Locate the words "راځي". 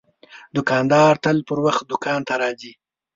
2.41-2.73